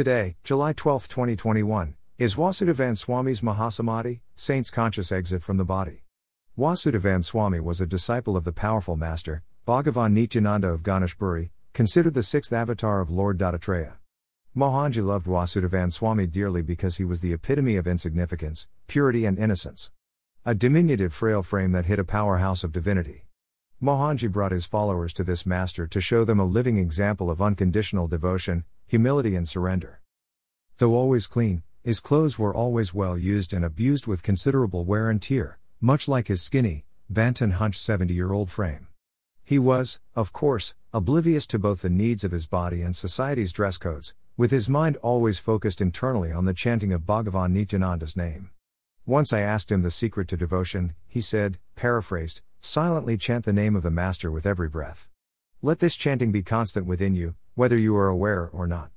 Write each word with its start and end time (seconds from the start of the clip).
Today, 0.00 0.36
July 0.44 0.72
12, 0.72 1.08
2021, 1.08 1.94
is 2.16 2.36
Vasudevan 2.36 2.96
Swami's 2.96 3.42
Mahasamadhi, 3.42 4.20
Saint's 4.34 4.70
conscious 4.70 5.12
exit 5.12 5.42
from 5.42 5.58
the 5.58 5.64
body. 5.66 6.04
Vasudevan 6.56 7.22
Swami 7.22 7.60
was 7.60 7.82
a 7.82 7.86
disciple 7.86 8.34
of 8.34 8.44
the 8.44 8.50
powerful 8.50 8.96
master, 8.96 9.42
Bhagavan 9.68 10.14
Nityananda 10.14 10.68
of 10.68 10.82
Ganeshpuri, 10.82 11.50
considered 11.74 12.14
the 12.14 12.22
sixth 12.22 12.50
avatar 12.50 13.02
of 13.02 13.10
Lord 13.10 13.36
Dattatreya. 13.36 13.98
Mohanji 14.56 15.04
loved 15.04 15.26
Vasudevan 15.26 15.92
Swami 15.92 16.26
dearly 16.26 16.62
because 16.62 16.96
he 16.96 17.04
was 17.04 17.20
the 17.20 17.34
epitome 17.34 17.76
of 17.76 17.86
insignificance, 17.86 18.68
purity, 18.86 19.26
and 19.26 19.38
innocence. 19.38 19.90
A 20.46 20.54
diminutive 20.54 21.12
frail 21.12 21.42
frame 21.42 21.72
that 21.72 21.84
hid 21.84 21.98
a 21.98 22.04
powerhouse 22.04 22.64
of 22.64 22.72
divinity. 22.72 23.26
Mohanji 23.82 24.30
brought 24.30 24.52
his 24.52 24.66
followers 24.66 25.10
to 25.14 25.24
this 25.24 25.46
master 25.46 25.86
to 25.86 26.02
show 26.02 26.22
them 26.22 26.38
a 26.38 26.44
living 26.44 26.76
example 26.76 27.30
of 27.30 27.40
unconditional 27.40 28.08
devotion, 28.08 28.64
humility, 28.86 29.34
and 29.34 29.48
surrender. 29.48 30.02
Though 30.76 30.94
always 30.94 31.26
clean, 31.26 31.62
his 31.82 31.98
clothes 31.98 32.38
were 32.38 32.54
always 32.54 32.92
well 32.92 33.16
used 33.16 33.54
and 33.54 33.64
abused 33.64 34.06
with 34.06 34.22
considerable 34.22 34.84
wear 34.84 35.08
and 35.08 35.20
tear, 35.20 35.58
much 35.80 36.08
like 36.08 36.28
his 36.28 36.42
skinny, 36.42 36.84
bent 37.08 37.40
and 37.40 37.54
hunched 37.54 37.80
70 37.80 38.12
year 38.12 38.32
old 38.32 38.50
frame. 38.50 38.88
He 39.42 39.58
was, 39.58 39.98
of 40.14 40.30
course, 40.34 40.74
oblivious 40.92 41.46
to 41.46 41.58
both 41.58 41.80
the 41.80 41.88
needs 41.88 42.22
of 42.22 42.32
his 42.32 42.46
body 42.46 42.82
and 42.82 42.94
society's 42.94 43.50
dress 43.50 43.78
codes, 43.78 44.12
with 44.36 44.50
his 44.50 44.68
mind 44.68 44.98
always 44.98 45.38
focused 45.38 45.80
internally 45.80 46.30
on 46.30 46.44
the 46.44 46.52
chanting 46.52 46.92
of 46.92 47.06
Bhagavan 47.06 47.52
Nityananda's 47.52 48.14
name. 48.14 48.50
Once 49.06 49.32
I 49.32 49.40
asked 49.40 49.72
him 49.72 49.82
the 49.82 49.90
secret 49.90 50.28
to 50.28 50.36
devotion, 50.36 50.94
he 51.08 51.20
said, 51.20 51.58
paraphrased, 51.74 52.42
silently 52.60 53.16
chant 53.16 53.44
the 53.44 53.52
name 53.52 53.74
of 53.74 53.82
the 53.82 53.90
Master 53.90 54.30
with 54.30 54.46
every 54.46 54.68
breath. 54.68 55.08
Let 55.62 55.78
this 55.78 55.96
chanting 55.96 56.32
be 56.32 56.42
constant 56.42 56.86
within 56.86 57.14
you, 57.14 57.34
whether 57.54 57.76
you 57.76 57.96
are 57.96 58.08
aware 58.08 58.48
or 58.52 58.66
not. 58.66 58.90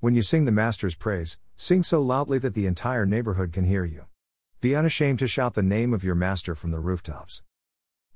When 0.00 0.14
you 0.14 0.22
sing 0.22 0.44
the 0.44 0.52
Master's 0.52 0.94
praise, 0.94 1.38
sing 1.56 1.82
so 1.82 2.02
loudly 2.02 2.38
that 2.38 2.54
the 2.54 2.66
entire 2.66 3.06
neighborhood 3.06 3.52
can 3.52 3.64
hear 3.64 3.84
you. 3.84 4.06
Be 4.60 4.76
unashamed 4.76 5.18
to 5.20 5.28
shout 5.28 5.54
the 5.54 5.62
name 5.62 5.94
of 5.94 6.04
your 6.04 6.14
Master 6.14 6.54
from 6.54 6.70
the 6.70 6.80
rooftops. 6.80 7.42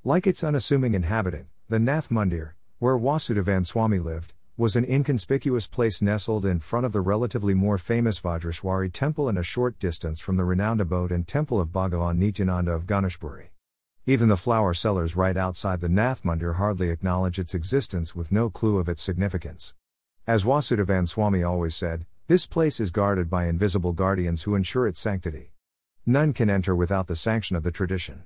Like 0.05 0.27
its 0.27 0.45
unassuming 0.45 0.95
inhabitant, 0.95 1.47
the 1.69 1.79
Nath 1.79 2.11
Mandir, 2.11 2.55
where 2.79 2.99
Vasudevan 2.99 3.65
Swami 3.65 3.99
lived, 3.99 4.35
was 4.59 4.75
an 4.75 4.85
inconspicuous 4.85 5.69
place 5.69 6.03
nestled 6.03 6.45
in 6.45 6.59
front 6.59 6.85
of 6.85 6.93
the 6.93 7.01
relatively 7.01 7.55
more 7.55 7.79
famous 7.79 8.19
Vajreshwari 8.19 8.93
temple 8.93 9.29
and 9.29 9.39
a 9.39 9.43
short 9.45 9.79
distance 9.79 10.19
from 10.19 10.37
the 10.37 10.45
renowned 10.45 10.81
abode 10.81 11.13
and 11.13 11.29
temple 11.29 11.61
of 11.61 11.69
Bhagavan 11.69 12.17
Nityananda 12.17 12.73
of 12.73 12.85
Ganeshpuri. 12.85 13.51
Even 14.05 14.29
the 14.29 14.37
flower 14.37 14.75
sellers 14.75 15.15
right 15.15 15.37
outside 15.37 15.81
the 15.81 15.89
Nath 15.89 16.25
Mandir 16.25 16.57
hardly 16.57 16.91
acknowledge 16.91 17.39
its 17.39 17.55
existence 17.55 18.17
with 18.17 18.33
no 18.33 18.51
clue 18.51 18.79
of 18.79 18.89
its 18.89 19.01
significance. 19.01 19.75
As 20.27 20.43
Vasudevan 20.43 21.07
Swami 21.07 21.45
always 21.45 21.77
said, 21.77 22.05
this 22.27 22.45
place 22.45 22.81
is 22.81 22.91
guarded 22.91 23.31
by 23.31 23.47
invisible 23.47 23.93
guardians 23.93 24.43
who 24.43 24.57
ensure 24.57 24.89
its 24.89 24.99
sanctity. 24.99 25.53
None 26.05 26.33
can 26.33 26.51
enter 26.51 26.75
without 26.75 27.07
the 27.07 27.15
sanction 27.15 27.55
of 27.55 27.63
the 27.63 27.71
tradition. 27.71 28.25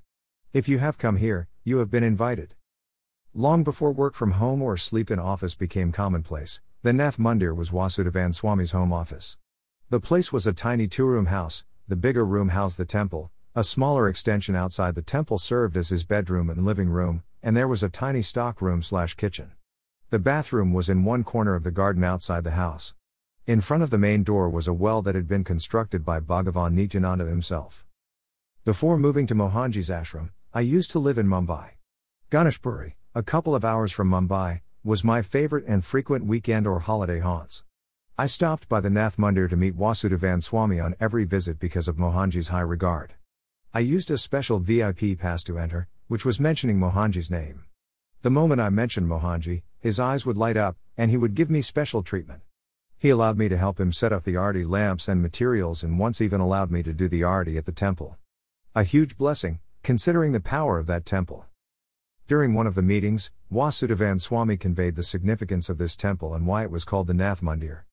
If 0.55 0.67
you 0.67 0.79
have 0.79 0.97
come 0.97 1.19
here, 1.19 1.49
you 1.63 1.77
have 1.77 1.91
been 1.91 2.03
invited. 2.03 2.55
Long 3.35 3.65
before 3.65 3.93
work 3.93 4.13
from 4.13 4.33
home 4.33 4.61
or 4.61 4.77
sleep 4.77 5.11
in 5.11 5.19
office 5.19 5.55
became 5.55 5.91
commonplace, 5.91 6.61
the 6.83 6.93
Nath 6.93 7.17
Mandir 7.17 7.57
was 7.57 7.71
Vasudevan 7.71 8.35
Swami's 8.35 8.73
home 8.73 8.93
office. 8.93 9.39
The 9.89 10.01
place 10.01 10.35
was 10.35 10.47
a 10.47 10.53
tiny 10.53 10.87
two 10.87 11.07
room 11.07 11.27
house, 11.27 11.65
the 11.89 11.97
bigger 11.97 12.27
room 12.27 12.51
housed 12.51 12.77
the 12.77 12.85
temple, 12.85 13.31
a 13.55 13.65
smaller 13.65 14.07
extension 14.07 14.55
outside 14.55 14.95
the 14.95 15.01
temple 15.01 15.39
served 15.39 15.79
as 15.79 15.89
his 15.89 16.05
bedroom 16.05 16.51
and 16.51 16.67
living 16.67 16.91
room, 16.91 17.23
and 17.43 17.57
there 17.57 17.67
was 17.67 17.83
a 17.83 17.89
tiny 17.89 18.21
stock 18.21 18.61
room 18.61 18.83
slash 18.83 19.15
kitchen. 19.15 19.53
The 20.11 20.19
bathroom 20.19 20.75
was 20.75 20.91
in 20.91 21.07
one 21.07 21.25
corner 21.25 21.55
of 21.55 21.65
the 21.65 21.71
garden 21.71 22.05
outside 22.05 22.45
the 22.45 22.51
house. 22.51 22.93
In 23.47 23.63
front 23.63 23.83
of 23.83 23.89
the 23.89 23.97
main 23.97 24.25
door 24.25 24.51
was 24.51 24.69
a 24.69 24.75
well 24.75 25.01
that 25.01 25.15
had 25.15 25.27
been 25.27 25.43
constructed 25.43 26.05
by 26.05 26.21
Bhagavan 26.21 26.75
Nityananda 26.75 27.25
himself. 27.25 27.87
Before 28.67 28.99
moving 28.99 29.27
to 29.27 29.35
Mohanji's 29.35 29.89
ashram, 29.89 30.33
I 30.53 30.61
used 30.61 30.91
to 30.91 30.99
live 30.99 31.17
in 31.17 31.27
Mumbai. 31.27 31.71
Ganeshpuri, 32.31 32.93
a 33.15 33.23
couple 33.23 33.55
of 33.55 33.63
hours 33.63 33.93
from 33.93 34.09
Mumbai, 34.09 34.63
was 34.83 35.05
my 35.05 35.21
favorite 35.21 35.67
and 35.69 35.85
frequent 35.85 36.25
weekend 36.25 36.67
or 36.67 36.81
holiday 36.81 37.19
haunts. 37.19 37.63
I 38.17 38.25
stopped 38.25 38.71
by 38.71 38.81
the 38.81 38.89
Nath 38.89 39.19
Mandir 39.19 39.51
to 39.51 39.57
meet 39.57 39.77
Vasudevan 39.77 40.43
Swami 40.43 40.81
on 40.81 40.95
every 40.99 41.25
visit 41.25 41.59
because 41.59 41.89
of 41.89 41.97
Mohanji's 41.97 42.49
high 42.49 42.63
regard. 42.63 43.13
I 43.75 43.81
used 43.81 44.11
a 44.11 44.17
special 44.17 44.61
VIP 44.61 45.19
pass 45.19 45.45
to 45.45 45.59
enter, 45.59 45.89
which 46.09 46.25
was 46.25 46.41
mentioning 46.41 46.81
Mohanji's 46.81 47.31
name. 47.31 47.65
The 48.23 48.31
moment 48.31 48.63
I 48.63 48.71
mentioned 48.71 49.09
Mohanji, 49.09 49.61
his 49.79 50.01
eyes 50.01 50.25
would 50.25 50.39
light 50.39 50.57
up, 50.57 50.79
and 50.97 51.11
he 51.11 51.19
would 51.19 51.35
give 51.35 51.51
me 51.51 51.61
special 51.61 52.03
treatment. 52.03 52.41
He 52.97 53.11
allowed 53.11 53.37
me 53.37 53.51
to 53.51 53.59
help 53.59 53.79
him 53.79 53.93
set 53.93 54.15
up 54.15 54.25
the 54.25 54.37
arti 54.37 54.65
lamps 54.65 55.07
and 55.07 55.21
materials 55.21 55.83
and 55.83 55.99
once 55.99 56.23
even 56.23 56.41
allowed 56.41 56.71
me 56.71 56.83
to 56.83 56.95
do 56.95 57.09
the 57.09 57.25
arti 57.25 57.59
at 57.59 57.67
the 57.67 57.73
temple. 57.73 58.17
A 58.75 58.85
huge 58.85 59.19
blessing, 59.19 59.59
considering 59.83 60.33
the 60.33 60.41
power 60.41 60.79
of 60.79 60.87
that 60.87 61.05
temple. 61.05 61.45
During 62.29 62.55
one 62.55 62.67
of 62.67 62.75
the 62.75 62.83
meetings, 62.83 63.31
Vasudevan 63.51 64.21
Swami 64.21 64.57
conveyed 64.57 64.95
the 64.95 65.03
significance 65.03 65.69
of 65.69 65.79
this 65.79 65.97
temple 65.97 66.35
and 66.35 66.47
why 66.47 66.63
it 66.63 66.71
was 66.71 66.85
called 66.85 67.09
the 67.09 67.15
Nath 67.15 67.43
Mandir. 67.43 67.85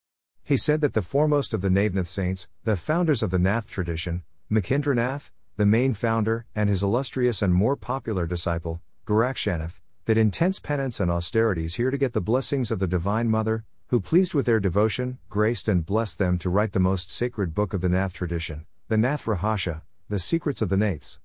He 0.43 0.57
said 0.57 0.81
that 0.81 0.93
the 0.93 1.01
foremost 1.01 1.53
of 1.53 1.61
the 1.61 1.69
Navnath 1.69 2.07
saints, 2.07 2.47
the 2.63 2.77
founders 2.77 3.21
of 3.21 3.31
the 3.31 3.39
Nath 3.39 3.67
tradition, 3.67 4.23
Machindranath, 4.49 5.31
the 5.57 5.65
main 5.65 5.93
founder, 5.93 6.45
and 6.55 6.69
his 6.69 6.81
illustrious 6.81 7.41
and 7.41 7.53
more 7.53 7.75
popular 7.75 8.25
disciple, 8.25 8.81
Gorakshanath, 9.05 9.79
did 10.05 10.17
intense 10.17 10.59
penance 10.59 10.99
and 10.99 11.11
austerities 11.11 11.75
here 11.75 11.91
to 11.91 11.97
get 11.97 12.13
the 12.13 12.21
blessings 12.21 12.71
of 12.71 12.79
the 12.79 12.87
Divine 12.87 13.29
Mother, 13.29 13.65
who 13.87 13.99
pleased 13.99 14.33
with 14.33 14.45
their 14.45 14.59
devotion, 14.59 15.17
graced 15.29 15.67
and 15.67 15.85
blessed 15.85 16.17
them 16.17 16.37
to 16.37 16.49
write 16.49 16.71
the 16.71 16.79
most 16.79 17.11
sacred 17.11 17.53
book 17.53 17.73
of 17.73 17.81
the 17.81 17.89
Nath 17.89 18.13
tradition, 18.13 18.65
the 18.87 18.97
Nath 18.97 19.25
Rahasya, 19.25 19.81
the 20.07 20.19
secrets 20.19 20.61
of 20.61 20.69
the 20.69 20.77
Naths. 20.77 21.19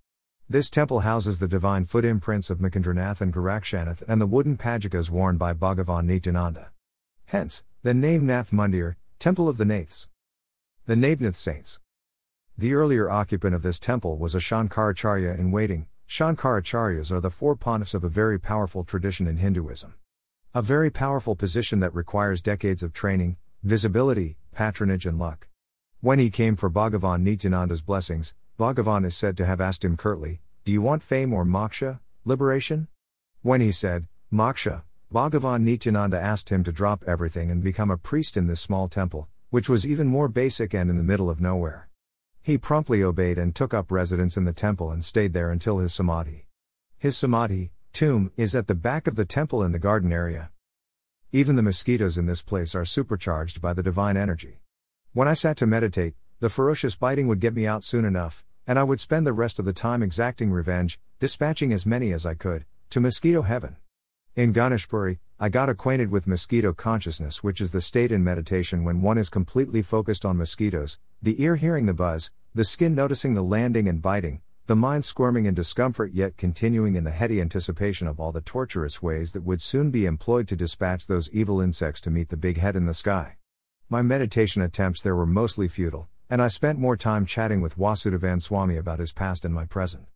This 0.46 0.68
temple 0.68 1.00
houses 1.00 1.38
the 1.38 1.48
divine 1.48 1.86
foot 1.86 2.04
imprints 2.04 2.50
of 2.50 2.58
Machindranath 2.58 3.22
and 3.22 3.32
Gorakshanath 3.32 4.02
and 4.06 4.20
the 4.20 4.26
wooden 4.26 4.58
pajikas 4.58 5.08
worn 5.08 5.38
by 5.38 5.54
Bhagavan 5.54 6.04
Nityananda. 6.04 6.70
Hence, 7.24 7.64
the 7.82 7.94
name 7.94 8.26
Nath 8.26 8.50
Mandir, 8.50 8.96
Temple 9.18 9.48
of 9.48 9.56
the 9.56 9.64
Naths. 9.64 10.06
The 10.84 10.96
Navnath 10.96 11.34
Saints. 11.34 11.80
The 12.58 12.74
earlier 12.74 13.08
occupant 13.08 13.54
of 13.54 13.62
this 13.62 13.78
temple 13.78 14.18
was 14.18 14.34
a 14.34 14.38
Shankaracharya 14.38 15.38
in 15.38 15.50
waiting. 15.50 15.86
Shankaracharyas 16.06 17.10
are 17.10 17.20
the 17.20 17.30
four 17.30 17.56
pontiffs 17.56 17.94
of 17.94 18.04
a 18.04 18.10
very 18.10 18.38
powerful 18.38 18.84
tradition 18.84 19.26
in 19.26 19.38
Hinduism. 19.38 19.94
A 20.54 20.60
very 20.60 20.90
powerful 20.90 21.34
position 21.34 21.80
that 21.80 21.94
requires 21.94 22.42
decades 22.42 22.82
of 22.82 22.92
training, 22.92 23.38
visibility, 23.62 24.36
patronage, 24.52 25.06
and 25.06 25.18
luck. 25.18 25.48
When 26.02 26.18
he 26.18 26.28
came 26.28 26.54
for 26.54 26.68
Bhagavan 26.68 27.22
Nityananda's 27.22 27.80
blessings, 27.80 28.34
Bhagavan 28.58 29.04
is 29.04 29.16
said 29.16 29.36
to 29.38 29.46
have 29.46 29.60
asked 29.60 29.84
him 29.84 29.96
curtly, 29.96 30.40
Do 30.64 30.70
you 30.70 30.80
want 30.80 31.02
fame 31.02 31.32
or 31.32 31.44
moksha, 31.44 31.98
liberation? 32.24 32.86
When 33.42 33.60
he 33.60 33.72
said, 33.72 34.06
Moksha, 34.32 34.84
Bhagavan 35.12 35.62
Nityananda 35.62 36.20
asked 36.20 36.50
him 36.50 36.62
to 36.64 36.72
drop 36.72 37.02
everything 37.04 37.50
and 37.50 37.64
become 37.64 37.90
a 37.90 37.98
priest 37.98 38.36
in 38.36 38.46
this 38.46 38.60
small 38.60 38.88
temple, 38.88 39.28
which 39.50 39.68
was 39.68 39.86
even 39.86 40.06
more 40.06 40.28
basic 40.28 40.72
and 40.72 40.88
in 40.88 40.96
the 40.96 41.02
middle 41.02 41.28
of 41.28 41.40
nowhere. 41.40 41.88
He 42.42 42.56
promptly 42.56 43.02
obeyed 43.02 43.38
and 43.38 43.54
took 43.54 43.74
up 43.74 43.90
residence 43.90 44.36
in 44.36 44.44
the 44.44 44.52
temple 44.52 44.90
and 44.90 45.04
stayed 45.04 45.32
there 45.32 45.50
until 45.50 45.78
his 45.78 45.92
samadhi. 45.92 46.46
His 46.96 47.16
samadhi, 47.16 47.72
tomb, 47.92 48.30
is 48.36 48.54
at 48.54 48.68
the 48.68 48.74
back 48.74 49.08
of 49.08 49.16
the 49.16 49.24
temple 49.24 49.64
in 49.64 49.72
the 49.72 49.78
garden 49.80 50.12
area. 50.12 50.50
Even 51.32 51.56
the 51.56 51.62
mosquitoes 51.62 52.16
in 52.16 52.26
this 52.26 52.42
place 52.42 52.74
are 52.76 52.84
supercharged 52.84 53.60
by 53.60 53.72
the 53.72 53.82
divine 53.82 54.16
energy. 54.16 54.60
When 55.12 55.26
I 55.26 55.34
sat 55.34 55.56
to 55.56 55.66
meditate, 55.66 56.14
the 56.44 56.50
ferocious 56.50 56.94
biting 56.94 57.26
would 57.26 57.40
get 57.40 57.54
me 57.54 57.66
out 57.66 57.82
soon 57.82 58.04
enough, 58.04 58.44
and 58.66 58.78
I 58.78 58.84
would 58.84 59.00
spend 59.00 59.26
the 59.26 59.32
rest 59.32 59.58
of 59.58 59.64
the 59.64 59.72
time 59.72 60.02
exacting 60.02 60.50
revenge, 60.50 61.00
dispatching 61.18 61.72
as 61.72 61.86
many 61.86 62.12
as 62.12 62.26
I 62.26 62.34
could, 62.34 62.66
to 62.90 63.00
mosquito 63.00 63.40
heaven. 63.40 63.78
In 64.36 64.52
Ganeshpuri, 64.52 65.20
I 65.40 65.48
got 65.48 65.70
acquainted 65.70 66.10
with 66.10 66.26
mosquito 66.26 66.74
consciousness, 66.74 67.42
which 67.42 67.62
is 67.62 67.72
the 67.72 67.80
state 67.80 68.12
in 68.12 68.22
meditation 68.22 68.84
when 68.84 69.00
one 69.00 69.16
is 69.16 69.30
completely 69.30 69.80
focused 69.80 70.26
on 70.26 70.36
mosquitoes, 70.36 70.98
the 71.22 71.42
ear 71.42 71.56
hearing 71.56 71.86
the 71.86 71.94
buzz, 71.94 72.30
the 72.54 72.62
skin 72.62 72.94
noticing 72.94 73.32
the 73.32 73.42
landing 73.42 73.88
and 73.88 74.02
biting, 74.02 74.42
the 74.66 74.76
mind 74.76 75.06
squirming 75.06 75.46
in 75.46 75.54
discomfort 75.54 76.12
yet 76.12 76.36
continuing 76.36 76.94
in 76.94 77.04
the 77.04 77.10
heady 77.10 77.40
anticipation 77.40 78.06
of 78.06 78.20
all 78.20 78.32
the 78.32 78.42
torturous 78.42 79.00
ways 79.00 79.32
that 79.32 79.44
would 79.44 79.62
soon 79.62 79.90
be 79.90 80.04
employed 80.04 80.46
to 80.48 80.56
dispatch 80.56 81.06
those 81.06 81.30
evil 81.30 81.62
insects 81.62 82.02
to 82.02 82.10
meet 82.10 82.28
the 82.28 82.36
big 82.36 82.58
head 82.58 82.76
in 82.76 82.84
the 82.84 82.92
sky. 82.92 83.38
My 83.88 84.02
meditation 84.02 84.60
attempts 84.60 85.00
there 85.00 85.16
were 85.16 85.24
mostly 85.24 85.68
futile, 85.68 86.10
and 86.34 86.42
I 86.42 86.48
spent 86.48 86.80
more 86.80 86.96
time 86.96 87.26
chatting 87.26 87.60
with 87.60 87.78
Vasudevan 87.78 88.42
Swami 88.42 88.76
about 88.76 88.98
his 88.98 89.12
past 89.12 89.44
and 89.44 89.54
my 89.54 89.66
present. 89.66 90.06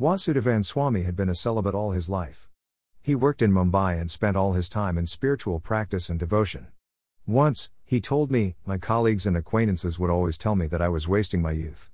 Vasudevan 0.00 0.64
Swami 0.64 1.02
had 1.02 1.16
been 1.16 1.28
a 1.28 1.34
celibate 1.34 1.74
all 1.74 1.90
his 1.90 2.08
life. 2.08 2.48
He 3.02 3.14
worked 3.14 3.42
in 3.42 3.52
Mumbai 3.52 4.00
and 4.00 4.10
spent 4.10 4.38
all 4.38 4.54
his 4.54 4.70
time 4.70 4.96
in 4.96 5.04
spiritual 5.04 5.60
practice 5.60 6.08
and 6.08 6.18
devotion. 6.18 6.68
Once, 7.26 7.70
he 7.84 8.00
told 8.00 8.30
me, 8.30 8.54
my 8.64 8.78
colleagues 8.78 9.26
and 9.26 9.36
acquaintances 9.36 9.98
would 9.98 10.08
always 10.08 10.38
tell 10.38 10.56
me 10.56 10.66
that 10.68 10.80
I 10.80 10.88
was 10.88 11.08
wasting 11.08 11.42
my 11.42 11.52
youth. 11.52 11.90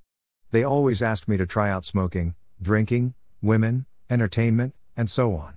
They 0.51 0.63
always 0.63 1.03
asked 1.03 1.27
me 1.27 1.35
to 1.35 1.45
try 1.45 1.69
out 1.69 1.83
smoking, 1.83 2.35
drinking, 2.61 3.15
women, 3.41 3.85
entertainment, 4.09 4.75
and 4.95 5.09
so 5.09 5.35
on. 5.35 5.55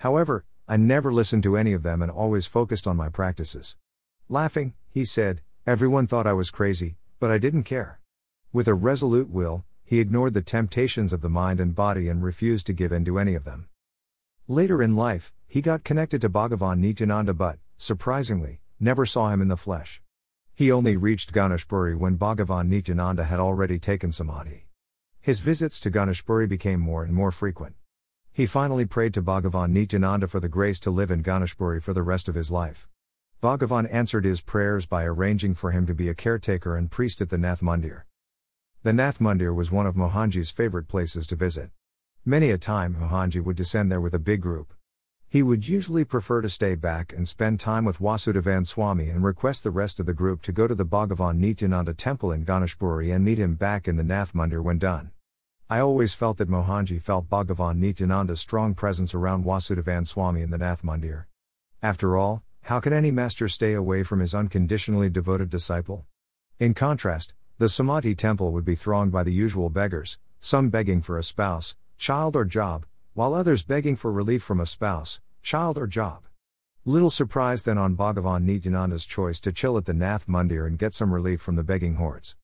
However, 0.00 0.44
I 0.68 0.76
never 0.76 1.10
listened 1.10 1.44
to 1.44 1.56
any 1.56 1.72
of 1.72 1.82
them 1.82 2.02
and 2.02 2.10
always 2.10 2.46
focused 2.46 2.86
on 2.86 2.98
my 2.98 3.08
practices. 3.08 3.78
Laughing, 4.28 4.74
he 4.90 5.06
said, 5.06 5.40
Everyone 5.66 6.06
thought 6.06 6.26
I 6.26 6.34
was 6.34 6.50
crazy, 6.50 6.96
but 7.22 7.30
I 7.30 7.38
didn't 7.38 7.62
care. 7.62 8.00
With 8.52 8.66
a 8.66 8.74
resolute 8.74 9.30
will, 9.30 9.64
he 9.84 10.00
ignored 10.00 10.34
the 10.34 10.42
temptations 10.42 11.12
of 11.12 11.20
the 11.20 11.28
mind 11.28 11.60
and 11.60 11.72
body 11.72 12.08
and 12.08 12.20
refused 12.20 12.66
to 12.66 12.72
give 12.72 12.90
in 12.90 13.04
to 13.04 13.16
any 13.16 13.36
of 13.36 13.44
them. 13.44 13.68
Later 14.48 14.82
in 14.82 14.96
life, 14.96 15.32
he 15.46 15.60
got 15.60 15.84
connected 15.84 16.20
to 16.22 16.28
Bhagavan 16.28 16.80
Nityananda 16.80 17.32
but, 17.32 17.60
surprisingly, 17.76 18.60
never 18.80 19.06
saw 19.06 19.28
him 19.28 19.40
in 19.40 19.46
the 19.46 19.56
flesh. 19.56 20.02
He 20.52 20.72
only 20.72 20.96
reached 20.96 21.32
Ganeshpuri 21.32 21.96
when 21.96 22.18
Bhagavan 22.18 22.66
Nityananda 22.66 23.22
had 23.22 23.38
already 23.38 23.78
taken 23.78 24.10
samadhi. 24.10 24.66
His 25.20 25.38
visits 25.38 25.78
to 25.78 25.92
Ganeshpuri 25.92 26.48
became 26.48 26.80
more 26.80 27.04
and 27.04 27.14
more 27.14 27.30
frequent. 27.30 27.76
He 28.32 28.46
finally 28.46 28.84
prayed 28.84 29.14
to 29.14 29.22
Bhagavan 29.22 29.70
Nityananda 29.70 30.26
for 30.26 30.40
the 30.40 30.48
grace 30.48 30.80
to 30.80 30.90
live 30.90 31.12
in 31.12 31.22
Ganeshpuri 31.22 31.80
for 31.80 31.92
the 31.92 32.02
rest 32.02 32.28
of 32.28 32.34
his 32.34 32.50
life. 32.50 32.88
Bhagavan 33.42 33.92
answered 33.92 34.24
his 34.24 34.40
prayers 34.40 34.86
by 34.86 35.02
arranging 35.02 35.56
for 35.56 35.72
him 35.72 35.84
to 35.86 35.94
be 35.94 36.08
a 36.08 36.14
caretaker 36.14 36.76
and 36.76 36.88
priest 36.88 37.20
at 37.20 37.28
the 37.28 37.36
Nath 37.36 37.60
Mandir. 37.60 38.04
The 38.84 38.92
Nath 38.92 39.18
Mandir 39.18 39.52
was 39.52 39.72
one 39.72 39.84
of 39.84 39.96
Mohanji's 39.96 40.52
favorite 40.52 40.86
places 40.86 41.26
to 41.26 41.34
visit. 41.34 41.70
Many 42.24 42.50
a 42.50 42.56
time 42.56 42.94
Mohanji 42.94 43.42
would 43.42 43.56
descend 43.56 43.90
there 43.90 44.00
with 44.00 44.14
a 44.14 44.20
big 44.20 44.42
group. 44.42 44.72
He 45.28 45.42
would 45.42 45.66
usually 45.66 46.04
prefer 46.04 46.40
to 46.40 46.48
stay 46.48 46.76
back 46.76 47.12
and 47.12 47.26
spend 47.26 47.58
time 47.58 47.84
with 47.84 47.98
Vasudevan 47.98 48.64
Swami 48.64 49.08
and 49.08 49.24
request 49.24 49.64
the 49.64 49.72
rest 49.72 49.98
of 49.98 50.06
the 50.06 50.14
group 50.14 50.40
to 50.42 50.52
go 50.52 50.68
to 50.68 50.74
the 50.76 50.86
Bhagavan 50.86 51.38
Nityananda 51.38 51.94
temple 51.94 52.30
in 52.30 52.44
Ganeshpuri 52.44 53.12
and 53.12 53.24
meet 53.24 53.38
him 53.38 53.56
back 53.56 53.88
in 53.88 53.96
the 53.96 54.04
Nath 54.04 54.34
Mandir 54.34 54.62
when 54.62 54.78
done. 54.78 55.10
I 55.68 55.80
always 55.80 56.14
felt 56.14 56.36
that 56.36 56.48
Mohanji 56.48 57.02
felt 57.02 57.28
Bhagavan 57.28 57.78
Nityananda's 57.78 58.40
strong 58.40 58.76
presence 58.76 59.16
around 59.16 59.44
Vasudevan 59.44 60.06
Swami 60.06 60.42
in 60.42 60.50
the 60.50 60.58
Nath 60.58 60.82
Mandir. 60.82 61.24
After 61.82 62.16
all, 62.16 62.44
how 62.66 62.78
can 62.78 62.92
any 62.92 63.10
master 63.10 63.48
stay 63.48 63.74
away 63.74 64.04
from 64.04 64.20
his 64.20 64.34
unconditionally 64.34 65.10
devoted 65.10 65.50
disciple? 65.50 66.06
In 66.60 66.74
contrast, 66.74 67.34
the 67.58 67.68
Samadhi 67.68 68.14
temple 68.14 68.52
would 68.52 68.64
be 68.64 68.76
thronged 68.76 69.10
by 69.10 69.24
the 69.24 69.32
usual 69.32 69.68
beggars, 69.68 70.18
some 70.38 70.70
begging 70.70 71.02
for 71.02 71.18
a 71.18 71.24
spouse, 71.24 71.74
child, 71.98 72.36
or 72.36 72.44
job, 72.44 72.86
while 73.14 73.34
others 73.34 73.64
begging 73.64 73.96
for 73.96 74.12
relief 74.12 74.44
from 74.44 74.60
a 74.60 74.66
spouse, 74.66 75.20
child, 75.42 75.76
or 75.76 75.88
job. 75.88 76.22
Little 76.84 77.10
surprise 77.10 77.64
then 77.64 77.78
on 77.78 77.96
Bhagavan 77.96 78.44
Nityananda's 78.44 79.06
choice 79.06 79.40
to 79.40 79.52
chill 79.52 79.76
at 79.76 79.84
the 79.84 79.92
Nath 79.92 80.26
Mandir 80.26 80.66
and 80.66 80.78
get 80.78 80.94
some 80.94 81.12
relief 81.12 81.40
from 81.40 81.56
the 81.56 81.64
begging 81.64 81.96
hordes. 81.96 82.36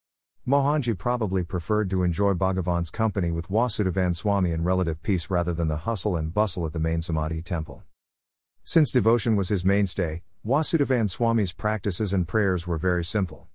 Mohanji 0.46 0.98
probably 0.98 1.44
preferred 1.44 1.90
to 1.90 2.02
enjoy 2.02 2.34
Bhagavan's 2.34 2.90
company 2.90 3.30
with 3.30 3.48
Vasudevan 3.48 4.16
Swami 4.16 4.50
in 4.50 4.64
relative 4.64 5.00
peace 5.02 5.30
rather 5.30 5.54
than 5.54 5.68
the 5.68 5.78
hustle 5.78 6.16
and 6.16 6.34
bustle 6.34 6.66
at 6.66 6.72
the 6.72 6.80
main 6.80 7.02
Samadhi 7.02 7.42
temple. 7.42 7.84
Since 8.68 8.90
devotion 8.90 9.34
was 9.34 9.48
his 9.48 9.64
mainstay, 9.64 10.20
Vasudevan 10.44 11.08
Swami's 11.08 11.54
practices 11.54 12.12
and 12.12 12.28
prayers 12.28 12.66
were 12.66 12.76
very 12.76 13.02
simple. 13.02 13.48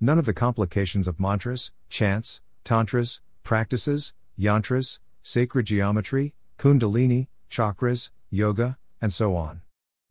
None 0.00 0.18
of 0.18 0.24
the 0.24 0.32
complications 0.32 1.06
of 1.06 1.20
mantras, 1.20 1.70
chants, 1.90 2.40
tantras, 2.64 3.20
practices, 3.42 4.14
yantras, 4.38 5.00
sacred 5.20 5.66
geometry, 5.66 6.32
kundalini, 6.56 7.28
chakras, 7.50 8.10
yoga, 8.30 8.78
and 9.02 9.12
so 9.12 9.36
on. 9.36 9.60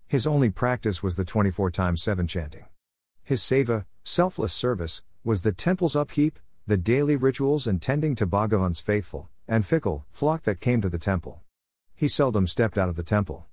His 0.05 0.27
only 0.27 0.51
practice 0.51 1.01
was 1.01 1.15
the 1.15 1.25
24 1.25 1.71
times 1.71 2.03
7 2.03 2.27
chanting. 2.27 2.65
His 3.23 3.41
seva, 3.41 3.85
selfless 4.03 4.53
service, 4.53 5.01
was 5.23 5.41
the 5.41 5.51
temple's 5.51 5.95
upkeep, 5.95 6.37
the 6.67 6.77
daily 6.77 7.15
rituals 7.15 7.65
and 7.65 7.81
tending 7.81 8.13
to 8.17 8.27
Bhagavan's 8.27 8.79
faithful 8.79 9.31
and 9.47 9.65
fickle 9.65 10.05
flock 10.11 10.43
that 10.43 10.61
came 10.61 10.79
to 10.81 10.89
the 10.89 10.99
temple. 10.99 11.41
He 11.95 12.07
seldom 12.07 12.45
stepped 12.45 12.77
out 12.77 12.87
of 12.89 12.95
the 12.95 13.01
temple. 13.01 13.47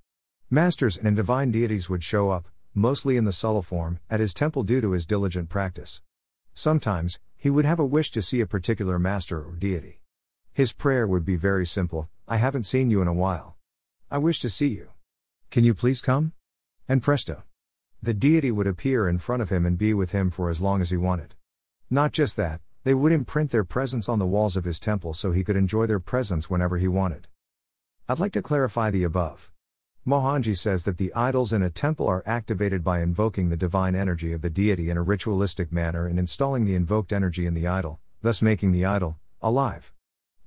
Masters 0.53 0.97
and 0.97 1.15
divine 1.15 1.49
deities 1.49 1.89
would 1.89 2.03
show 2.03 2.29
up, 2.29 2.49
mostly 2.75 3.15
in 3.15 3.23
the 3.23 3.61
form, 3.63 4.01
at 4.09 4.19
his 4.19 4.33
temple 4.33 4.63
due 4.63 4.81
to 4.81 4.91
his 4.91 5.05
diligent 5.05 5.47
practice. 5.47 6.01
Sometimes, 6.53 7.21
he 7.37 7.49
would 7.49 7.63
have 7.63 7.79
a 7.79 7.85
wish 7.85 8.11
to 8.11 8.21
see 8.21 8.41
a 8.41 8.45
particular 8.45 8.99
master 8.99 9.41
or 9.41 9.53
deity. 9.53 10.01
His 10.51 10.73
prayer 10.73 11.07
would 11.07 11.23
be 11.23 11.37
very 11.37 11.65
simple 11.65 12.09
I 12.27 12.35
haven't 12.35 12.65
seen 12.65 12.91
you 12.91 13.01
in 13.01 13.07
a 13.07 13.13
while. 13.13 13.55
I 14.11 14.17
wish 14.17 14.41
to 14.41 14.49
see 14.49 14.67
you. 14.67 14.89
Can 15.51 15.63
you 15.63 15.73
please 15.73 16.01
come? 16.01 16.33
And 16.85 17.01
presto. 17.01 17.43
The 18.03 18.13
deity 18.13 18.51
would 18.51 18.67
appear 18.67 19.07
in 19.07 19.19
front 19.19 19.41
of 19.41 19.49
him 19.49 19.65
and 19.65 19.77
be 19.77 19.93
with 19.93 20.11
him 20.11 20.29
for 20.29 20.49
as 20.49 20.59
long 20.59 20.81
as 20.81 20.89
he 20.89 20.97
wanted. 20.97 21.33
Not 21.89 22.11
just 22.11 22.35
that, 22.35 22.59
they 22.83 22.93
would 22.93 23.13
imprint 23.13 23.51
their 23.51 23.63
presence 23.63 24.09
on 24.09 24.19
the 24.19 24.27
walls 24.27 24.57
of 24.57 24.65
his 24.65 24.81
temple 24.81 25.13
so 25.13 25.31
he 25.31 25.45
could 25.45 25.55
enjoy 25.55 25.85
their 25.85 26.01
presence 26.01 26.49
whenever 26.49 26.77
he 26.77 26.89
wanted. 26.89 27.29
I'd 28.09 28.19
like 28.19 28.33
to 28.33 28.41
clarify 28.41 28.91
the 28.91 29.05
above. 29.05 29.53
Mohanji 30.05 30.57
says 30.57 30.83
that 30.85 30.97
the 30.97 31.13
idols 31.13 31.53
in 31.53 31.61
a 31.61 31.69
temple 31.69 32.07
are 32.07 32.23
activated 32.25 32.83
by 32.83 33.01
invoking 33.01 33.49
the 33.49 33.55
divine 33.55 33.93
energy 33.93 34.33
of 34.33 34.41
the 34.41 34.49
deity 34.49 34.89
in 34.89 34.97
a 34.97 35.03
ritualistic 35.03 35.71
manner 35.71 36.07
and 36.07 36.17
installing 36.17 36.65
the 36.65 36.73
invoked 36.73 37.13
energy 37.13 37.45
in 37.45 37.53
the 37.53 37.67
idol, 37.67 37.99
thus 38.23 38.41
making 38.41 38.71
the 38.71 38.83
idol 38.83 39.19
alive. 39.43 39.93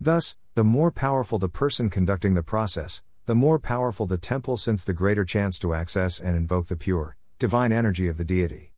Thus, 0.01 0.37
the 0.57 0.65
more 0.65 0.91
powerful 0.91 1.39
the 1.39 1.49
person 1.49 1.89
conducting 1.89 2.35
the 2.35 2.43
process, 2.43 3.03
the 3.27 3.37
more 3.37 3.61
powerful 3.61 4.07
the 4.07 4.19
temple 4.19 4.57
since 4.57 4.83
the 4.83 4.93
greater 4.93 5.25
chance 5.25 5.57
to 5.61 5.73
access 5.73 6.19
and 6.19 6.37
invoke 6.37 6.67
the 6.67 6.77
pure, 6.77 7.17
divine 7.39 7.71
energy 7.71 8.09
of 8.09 8.19
the 8.19 8.25
deity. 8.25 8.73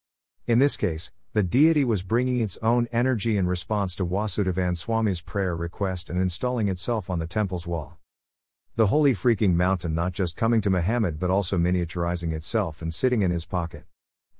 In 0.46 0.58
this 0.58 0.76
case, 0.76 1.10
the 1.32 1.42
deity 1.42 1.84
was 1.84 2.02
bringing 2.02 2.40
its 2.40 2.58
own 2.58 2.86
energy 2.92 3.38
in 3.38 3.46
response 3.46 3.96
to 3.96 4.04
Vasudevan 4.04 4.76
Swami's 4.76 5.22
prayer 5.22 5.56
request 5.56 6.10
and 6.10 6.20
installing 6.20 6.68
itself 6.68 7.08
on 7.08 7.18
the 7.18 7.26
temple's 7.26 7.66
wall. 7.66 7.98
The 8.76 8.88
holy 8.88 9.14
freaking 9.14 9.54
mountain 9.54 9.94
not 9.94 10.12
just 10.12 10.36
coming 10.36 10.60
to 10.60 10.68
Muhammad 10.68 11.18
but 11.18 11.30
also 11.30 11.56
miniaturizing 11.56 12.34
itself 12.34 12.82
and 12.82 12.92
sitting 12.92 13.22
in 13.22 13.30
his 13.30 13.46
pocket. 13.46 13.84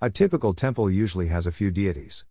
A 0.03 0.11
typical 0.11 0.53
temple 0.53 0.91
usually 0.91 1.29
has 1.29 1.47
a 1.47 1.51
few 1.53 1.71
deities. 1.71 2.27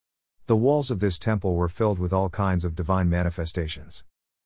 The 0.45 0.55
walls 0.55 0.91
of 0.91 0.99
this 0.99 1.17
temple 1.17 1.55
were 1.55 1.67
filled 1.67 1.97
with 1.97 2.13
all 2.13 2.29
kinds 2.29 2.63
of 2.63 2.75
divine 2.75 3.09
manifestations. 3.09 4.03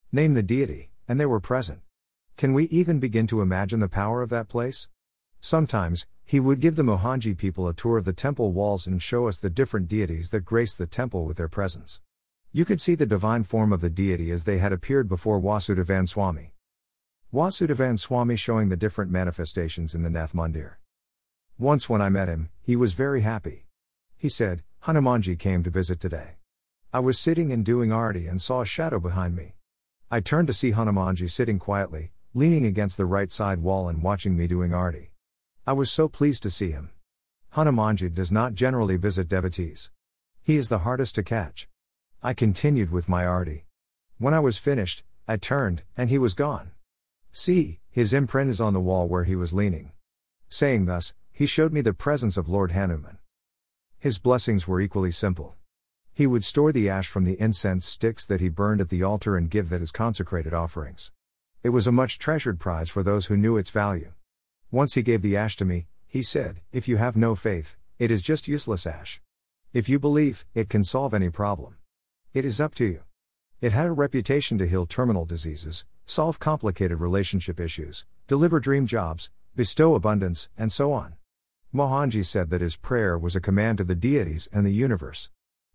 Name 0.10 0.36
the 0.36 0.42
deity, 0.42 0.92
and 1.06 1.20
they 1.20 1.26
were 1.26 1.42
present. 1.42 1.82
Can 2.38 2.54
we 2.54 2.64
even 2.70 2.98
begin 2.98 3.28
to 3.28 3.42
imagine 3.42 3.82
the 3.82 3.90
power 3.90 4.22
of 4.22 4.30
that 4.30 4.48
place? 4.48 4.88
Sometimes, 5.42 6.08
he 6.24 6.40
would 6.40 6.62
give 6.62 6.78
the 6.78 6.84
Mohanji 6.84 7.38
people 7.38 7.68
a 7.68 7.74
tour 7.74 7.98
of 7.98 8.06
the 8.06 8.14
temple 8.14 8.54
walls 8.54 8.88
and 8.88 9.02
show 9.02 9.28
us 9.28 9.38
the 9.38 9.50
different 9.50 9.90
deities 9.90 10.30
that 10.30 10.46
graced 10.46 10.78
the 10.78 10.88
temple 10.88 11.26
with 11.26 11.36
their 11.36 11.50
presence. 11.50 12.00
You 12.54 12.64
could 12.64 12.80
see 12.80 12.96
the 12.96 13.06
divine 13.06 13.44
form 13.44 13.74
of 13.74 13.82
the 13.82 13.90
deity 13.90 14.32
as 14.32 14.46
they 14.46 14.60
had 14.60 14.72
appeared 14.72 15.10
before 15.10 15.42
Vasudevan 15.42 16.08
Swami. 16.08 16.54
Vasudevan 17.32 18.00
Swami 18.00 18.36
showing 18.36 18.70
the 18.70 18.76
different 18.76 19.12
manifestations 19.12 19.94
in 19.94 20.02
the 20.02 20.10
Nath 20.10 20.34
Mandir. 20.34 20.78
Once 21.60 21.88
when 21.88 22.02
I 22.02 22.10
met 22.10 22.28
him, 22.28 22.50
he 22.60 22.76
was 22.76 22.94
very 22.94 23.22
happy. 23.22 23.68
He 24.18 24.30
said, 24.30 24.64
Hanumanji 24.86 25.38
came 25.38 25.62
to 25.62 25.70
visit 25.70 26.00
today. 26.00 26.38
I 26.92 27.02
was 27.02 27.20
sitting 27.20 27.54
and 27.54 27.64
doing 27.64 27.92
arti 27.92 28.26
and 28.26 28.42
saw 28.42 28.62
a 28.62 28.66
shadow 28.66 29.00
behind 29.00 29.36
me. 29.36 29.54
I 30.10 30.22
turned 30.22 30.48
to 30.48 30.54
see 30.54 30.72
Hanumanji 30.72 31.30
sitting 31.30 31.60
quietly, 31.60 32.14
leaning 32.34 32.66
against 32.66 32.98
the 32.98 33.06
right 33.06 33.32
side 33.32 33.60
wall 33.60 33.88
and 33.88 34.02
watching 34.02 34.36
me 34.36 34.48
doing 34.48 34.74
arti. 34.74 35.12
I 35.68 35.74
was 35.74 35.92
so 35.92 36.08
pleased 36.08 36.42
to 36.44 36.50
see 36.50 36.72
him. 36.72 36.90
Hanumanji 37.54 38.12
does 38.12 38.32
not 38.32 38.56
generally 38.56 38.98
visit 38.98 39.30
devotees. 39.30 39.92
He 40.42 40.58
is 40.58 40.70
the 40.70 40.80
hardest 40.80 41.14
to 41.14 41.24
catch. 41.24 41.68
I 42.24 42.34
continued 42.34 42.92
with 42.92 43.08
my 43.08 43.24
arti. 43.28 43.66
When 44.18 44.34
I 44.34 44.40
was 44.40 44.58
finished, 44.58 45.04
I 45.28 45.38
turned, 45.38 45.84
and 45.96 46.10
he 46.10 46.18
was 46.18 46.34
gone. 46.34 46.72
See, 47.32 47.80
his 47.90 48.14
imprint 48.14 48.50
is 48.50 48.62
on 48.62 48.74
the 48.74 48.82
wall 48.82 49.08
where 49.08 49.24
he 49.24 49.36
was 49.36 49.54
leaning. 49.54 49.92
Saying 50.50 50.86
thus, 50.86 51.14
he 51.32 51.46
showed 51.46 51.72
me 51.72 51.82
the 51.82 51.94
presence 51.94 52.38
of 52.38 52.50
Lord 52.50 52.72
Hanuman. 52.72 53.18
His 53.98 54.20
blessings 54.20 54.68
were 54.68 54.82
equally 54.82 55.12
simple. 55.12 55.56
He 56.14 56.28
would 56.28 56.44
store 56.44 56.72
the 56.72 56.90
ash 56.90 57.08
from 57.08 57.24
the 57.24 57.40
incense 57.40 57.86
sticks 57.86 58.26
that 58.26 58.42
he 58.42 58.50
burned 58.50 58.82
at 58.82 58.90
the 58.90 59.04
altar 59.04 59.38
and 59.38 59.50
give 59.50 59.70
that 59.70 59.82
as 59.82 59.92
consecrated 59.92 60.54
offerings. 60.54 61.12
It 61.64 61.70
was 61.70 61.88
a 61.88 61.92
much 61.92 62.20
treasured 62.20 62.60
prize 62.60 62.90
for 62.90 63.04
those 63.04 63.28
who 63.28 63.38
knew 63.38 63.58
its 63.58 63.70
value. 63.70 64.14
Once 64.72 64.96
he 64.96 65.02
gave 65.02 65.22
the 65.22 65.38
ash 65.38 65.56
to 65.58 65.66
me, 65.66 65.88
he 66.08 66.24
said, 66.24 66.62
If 66.72 66.88
you 66.88 66.98
have 66.98 67.16
no 67.16 67.36
faith, 67.36 67.78
it 67.98 68.12
is 68.12 68.22
just 68.22 68.48
useless 68.48 68.88
ash. 68.88 69.22
If 69.74 69.88
you 69.88 70.00
believe, 70.00 70.46
it 70.54 70.70
can 70.70 70.84
solve 70.84 71.14
any 71.14 71.30
problem. 71.30 71.78
It 72.34 72.46
is 72.46 72.60
up 72.60 72.76
to 72.76 72.86
you. 72.86 73.04
It 73.62 73.74
had 73.74 73.88
a 73.88 73.92
reputation 73.92 74.58
to 74.58 74.68
heal 74.68 74.86
terminal 74.86 75.26
diseases, 75.26 75.86
solve 76.10 76.40
complicated 76.40 77.00
relationship 77.00 77.60
issues, 77.60 78.04
deliver 78.26 78.60
dream 78.60 78.88
jobs, 78.88 79.30
bestow 79.56 79.94
abundance, 79.94 80.50
and 80.58 80.72
so 80.72 80.92
on. 80.92 81.14
Mohanji 81.72 82.26
said 82.26 82.50
that 82.50 82.62
his 82.62 82.76
prayer 82.76 83.16
was 83.16 83.36
a 83.36 83.42
command 83.42 83.78
to 83.78 83.84
the 83.84 83.94
deities 83.94 84.50
and 84.52 84.66
the 84.66 84.72
universe. 84.72 85.30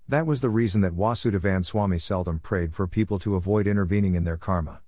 That 0.08 0.26
was 0.26 0.40
the 0.40 0.50
reason 0.50 0.80
that 0.80 0.96
Vasudevan 0.96 1.64
Swami 1.64 2.00
seldom 2.00 2.40
prayed 2.40 2.74
for 2.74 2.88
people 2.88 3.20
to 3.20 3.36
avoid 3.36 3.68
intervening 3.68 4.16
in 4.16 4.24
their 4.24 4.36
karma. 4.36 4.80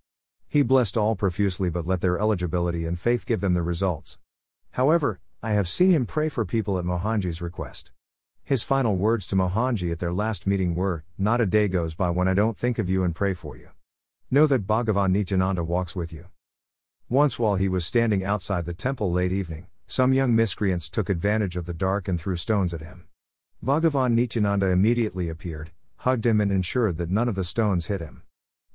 He 0.49 0.63
blessed 0.63 0.97
all 0.97 1.15
profusely 1.15 1.71
but 1.71 1.87
let 1.87 2.01
their 2.01 2.19
eligibility 2.19 2.85
and 2.85 2.99
faith 2.99 3.25
give 3.25 3.41
them 3.41 3.55
the 3.55 3.63
results. 3.63 4.19
However, 4.73 5.21
I 5.45 5.53
have 5.53 5.69
seen 5.69 5.93
him 5.93 6.07
pray 6.07 6.29
for 6.29 6.45
people 6.45 6.77
at 6.77 6.85
Mohanji's 6.85 7.41
request. 7.41 7.93
His 8.43 8.65
final 8.65 8.97
words 8.97 9.29
to 9.29 9.37
Mohanji 9.37 9.93
at 9.93 10.01
their 10.01 10.13
last 10.13 10.45
meeting 10.45 10.75
were 10.75 11.05
Not 11.17 11.41
a 11.41 11.47
day 11.47 11.69
goes 11.69 11.95
by 11.95 12.11
when 12.11 12.27
I 12.27 12.35
don't 12.35 12.59
think 12.59 12.81
of 12.81 12.91
you 12.91 13.05
and 13.05 13.15
pray 13.15 13.33
for 13.33 13.57
you. 13.57 13.69
Know 14.29 14.49
that 14.49 14.67
Bhagavan 14.67 15.13
Nityananda 15.13 15.63
walks 15.63 15.95
with 15.95 16.13
you. 16.13 16.27
Once 17.09 17.39
while 17.39 17.55
he 17.55 17.69
was 17.69 17.87
standing 17.87 18.25
outside 18.25 18.65
the 18.65 18.75
temple 18.75 19.13
late 19.13 19.31
evening, 19.31 19.69
some 19.87 20.13
young 20.13 20.35
miscreants 20.35 20.89
took 20.89 21.09
advantage 21.09 21.57
of 21.57 21.65
the 21.65 21.73
dark 21.73 22.09
and 22.09 22.21
threw 22.21 22.35
stones 22.35 22.75
at 22.75 22.81
him. 22.81 23.07
Bhagavan 23.65 24.15
Nityananda 24.17 24.67
immediately 24.67 25.29
appeared, 25.29 25.71
hugged 25.99 26.27
him, 26.27 26.41
and 26.41 26.51
ensured 26.51 26.97
that 26.97 27.09
none 27.09 27.29
of 27.29 27.37
the 27.37 27.45
stones 27.45 27.87
hit 27.87 28.01
him. 28.01 28.23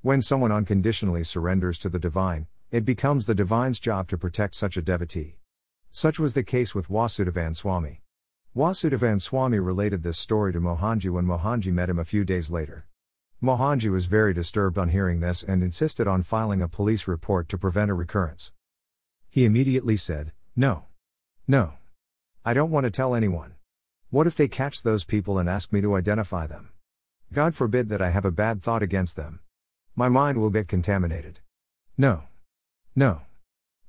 When 0.01 0.22
someone 0.22 0.53
unconditionally 0.53 1.25
surrenders 1.25 1.77
to 1.79 1.89
the 1.89 2.00
divine, 2.00 2.48
it 2.72 2.86
becomes 2.86 3.25
the 3.25 3.36
divine's 3.36 3.81
job 3.81 4.08
to 4.08 4.17
protect 4.17 4.55
such 4.55 4.77
a 4.77 4.81
devotee. 4.81 5.36
Such 5.91 6.17
was 6.17 6.34
the 6.34 6.43
case 6.43 6.74
with 6.74 6.88
Vasudevan 6.88 7.58
Swami. 7.58 8.00
Vasudevan 8.55 9.20
Swami 9.20 9.60
related 9.60 10.01
this 10.01 10.17
story 10.17 10.53
to 10.53 10.62
Mohanji 10.62 11.10
when 11.10 11.25
Mohanji 11.25 11.74
met 11.74 11.89
him 11.89 12.00
a 12.00 12.05
few 12.05 12.24
days 12.24 12.50
later. 12.50 12.86
Mohanji 13.43 13.89
was 13.89 14.05
very 14.05 14.36
disturbed 14.36 14.77
on 14.77 14.89
hearing 14.89 15.19
this 15.19 15.41
and 15.41 15.63
insisted 15.63 16.07
on 16.07 16.21
filing 16.21 16.62
a 16.62 16.67
police 16.67 17.07
report 17.07 17.50
to 17.50 17.57
prevent 17.57 17.89
a 17.89 17.95
recurrence. 17.95 18.51
He 19.31 19.45
immediately 19.45 19.98
said, 19.98 20.31
No. 20.55 20.86
No. 21.48 21.74
I 22.45 22.53
don't 22.53 22.69
want 22.69 22.83
to 22.83 22.91
tell 22.91 23.15
anyone. 23.15 23.55
What 24.12 24.27
if 24.27 24.36
they 24.36 24.48
catch 24.48 24.83
those 24.83 25.05
people 25.05 25.39
and 25.39 25.50
ask 25.50 25.74
me 25.74 25.81
to 25.81 25.95
identify 25.95 26.45
them? 26.45 26.69
God 27.33 27.55
forbid 27.55 27.89
that 27.89 28.01
I 28.01 28.12
have 28.12 28.25
a 28.25 28.31
bad 28.31 28.62
thought 28.62 28.83
against 28.83 29.15
them. 29.15 29.39
My 29.95 30.07
mind 30.07 30.38
will 30.38 30.51
get 30.51 30.67
contaminated. 30.67 31.39
No. 31.98 32.25
No. 32.95 33.24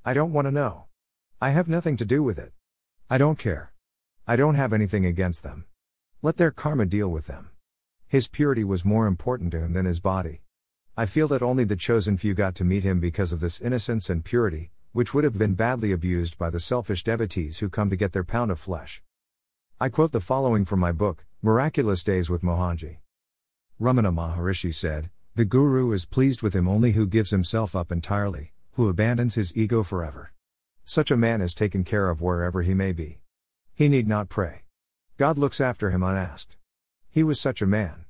I 0.03 0.15
don't 0.15 0.33
want 0.33 0.47
to 0.47 0.51
know. 0.51 0.85
I 1.39 1.51
have 1.51 1.69
nothing 1.69 1.95
to 1.97 2.05
do 2.05 2.23
with 2.23 2.39
it. 2.39 2.53
I 3.07 3.19
don't 3.19 3.37
care. 3.37 3.71
I 4.25 4.35
don't 4.35 4.55
have 4.55 4.73
anything 4.73 5.05
against 5.05 5.43
them. 5.43 5.65
Let 6.23 6.37
their 6.37 6.49
karma 6.49 6.87
deal 6.87 7.09
with 7.09 7.27
them. 7.27 7.51
His 8.13 8.27
purity 8.27 8.63
was 8.63 8.85
more 8.85 9.07
important 9.07 9.49
to 9.53 9.59
him 9.59 9.73
than 9.73 9.85
his 9.85 9.99
body. 9.99 10.43
I 10.95 11.07
feel 11.07 11.27
that 11.29 11.41
only 11.41 11.63
the 11.63 11.75
chosen 11.75 12.15
few 12.15 12.35
got 12.35 12.53
to 12.57 12.63
meet 12.63 12.83
him 12.83 12.99
because 12.99 13.33
of 13.33 13.39
this 13.39 13.59
innocence 13.59 14.07
and 14.07 14.23
purity, 14.23 14.69
which 14.91 15.15
would 15.15 15.23
have 15.23 15.39
been 15.39 15.55
badly 15.55 15.91
abused 15.91 16.37
by 16.37 16.51
the 16.51 16.59
selfish 16.59 17.03
devotees 17.03 17.57
who 17.57 17.69
come 17.69 17.89
to 17.89 17.95
get 17.95 18.11
their 18.11 18.23
pound 18.23 18.51
of 18.51 18.59
flesh. 18.59 19.01
I 19.81 19.89
quote 19.89 20.11
the 20.11 20.19
following 20.19 20.63
from 20.63 20.79
my 20.79 20.91
book, 20.91 21.25
Miraculous 21.41 22.03
Days 22.03 22.29
with 22.29 22.43
Mohanji. 22.43 22.97
Ramana 23.81 24.13
Maharishi 24.13 24.75
said, 24.75 25.09
The 25.33 25.43
Guru 25.43 25.91
is 25.91 26.05
pleased 26.05 26.43
with 26.43 26.55
him 26.55 26.67
only 26.67 26.91
who 26.91 27.07
gives 27.07 27.31
himself 27.31 27.75
up 27.75 27.91
entirely, 27.91 28.53
who 28.73 28.89
abandons 28.89 29.33
his 29.33 29.57
ego 29.57 29.81
forever. 29.81 30.33
Such 30.85 31.09
a 31.09 31.17
man 31.17 31.41
is 31.41 31.55
taken 31.55 31.83
care 31.83 32.11
of 32.11 32.21
wherever 32.21 32.61
he 32.61 32.75
may 32.75 32.91
be. 32.91 33.21
He 33.73 33.89
need 33.89 34.07
not 34.07 34.29
pray. 34.29 34.65
God 35.17 35.39
looks 35.39 35.59
after 35.59 35.89
him 35.89 36.03
unasked. 36.03 36.57
He 37.09 37.23
was 37.23 37.39
such 37.39 37.59
a 37.59 37.65
man. 37.65 38.02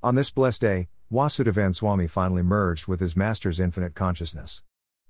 On 0.00 0.14
this 0.14 0.30
blessed 0.30 0.60
day, 0.60 0.88
Vasudevan 1.10 1.74
Swami 1.74 2.06
finally 2.06 2.42
merged 2.42 2.86
with 2.86 3.00
his 3.00 3.16
master's 3.16 3.58
infinite 3.58 3.96
consciousness. 3.96 4.62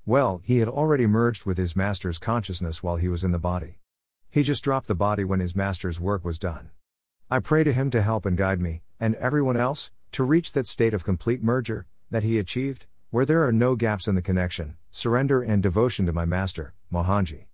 Well, 0.06 0.40
he 0.42 0.60
had 0.60 0.68
already 0.68 1.06
merged 1.06 1.44
with 1.44 1.58
his 1.58 1.76
master's 1.76 2.16
consciousness 2.16 2.82
while 2.82 2.96
he 2.96 3.08
was 3.08 3.22
in 3.22 3.30
the 3.30 3.38
body. 3.38 3.80
He 4.30 4.42
just 4.42 4.64
dropped 4.64 4.86
the 4.86 4.94
body 4.94 5.24
when 5.24 5.40
his 5.40 5.54
master's 5.54 6.00
work 6.00 6.24
was 6.24 6.38
done. 6.38 6.70
I 7.30 7.38
pray 7.38 7.64
to 7.64 7.72
him 7.74 7.90
to 7.90 8.00
help 8.00 8.24
and 8.24 8.34
guide 8.34 8.62
me, 8.62 8.80
and 8.98 9.14
everyone 9.16 9.58
else, 9.58 9.90
to 10.12 10.24
reach 10.24 10.52
that 10.52 10.66
state 10.66 10.94
of 10.94 11.04
complete 11.04 11.42
merger, 11.42 11.86
that 12.10 12.22
he 12.22 12.38
achieved, 12.38 12.86
where 13.10 13.26
there 13.26 13.46
are 13.46 13.52
no 13.52 13.76
gaps 13.76 14.08
in 14.08 14.14
the 14.14 14.22
connection, 14.22 14.78
surrender, 14.90 15.42
and 15.42 15.62
devotion 15.62 16.06
to 16.06 16.14
my 16.14 16.24
master, 16.24 16.72
Mohanji. 16.90 17.44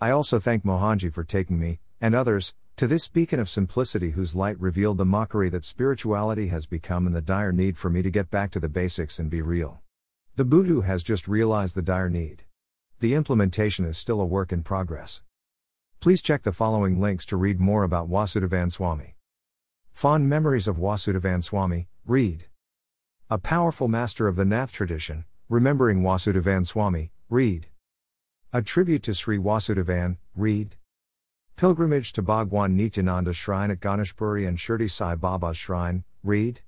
I 0.00 0.10
also 0.10 0.38
thank 0.38 0.64
Mohanji 0.64 1.12
for 1.12 1.24
taking 1.24 1.58
me, 1.58 1.80
and 2.00 2.14
others, 2.14 2.54
to 2.76 2.86
this 2.86 3.08
beacon 3.08 3.40
of 3.40 3.48
simplicity 3.48 4.10
whose 4.10 4.36
light 4.36 4.60
revealed 4.60 4.98
the 4.98 5.04
mockery 5.06 5.48
that 5.48 5.64
spirituality 5.64 6.48
has 6.48 6.66
become 6.66 7.06
and 7.06 7.16
the 7.16 7.22
dire 7.22 7.50
need 7.50 7.78
for 7.78 7.88
me 7.88 8.02
to 8.02 8.10
get 8.10 8.30
back 8.30 8.50
to 8.50 8.60
the 8.60 8.68
basics 8.68 9.18
and 9.18 9.30
be 9.30 9.40
real. 9.40 9.80
The 10.34 10.44
Buddha 10.44 10.82
has 10.86 11.02
just 11.02 11.26
realized 11.26 11.74
the 11.74 11.80
dire 11.80 12.10
need. 12.10 12.42
The 13.00 13.14
implementation 13.14 13.86
is 13.86 13.96
still 13.96 14.20
a 14.20 14.26
work 14.26 14.52
in 14.52 14.62
progress. 14.62 15.22
Please 16.00 16.20
check 16.20 16.42
the 16.42 16.52
following 16.52 17.00
links 17.00 17.24
to 17.26 17.38
read 17.38 17.58
more 17.58 17.82
about 17.82 18.10
Vasudevan 18.10 18.70
Swami. 18.70 19.16
Fond 19.92 20.28
Memories 20.28 20.68
of 20.68 20.76
Vasudevan 20.76 21.42
Swami, 21.42 21.88
read. 22.04 22.44
A 23.30 23.38
Powerful 23.38 23.88
Master 23.88 24.28
of 24.28 24.36
the 24.36 24.44
Nath 24.44 24.70
Tradition, 24.70 25.24
Remembering 25.48 26.02
Vasudevan 26.02 26.66
Swami, 26.66 27.10
read. 27.30 27.68
A 28.52 28.60
Tribute 28.60 29.02
to 29.04 29.14
Sri 29.14 29.38
Vasudevan, 29.38 30.18
read. 30.36 30.76
Pilgrimage 31.56 32.12
to 32.12 32.20
Bhagwan 32.20 32.76
Nityananda 32.76 33.32
Shrine 33.32 33.70
at 33.70 33.80
Ganeshpuri 33.80 34.46
and 34.46 34.58
Shirdi 34.58 34.90
Sai 34.90 35.14
Baba's 35.14 35.56
Shrine, 35.56 36.04
read. 36.22 36.60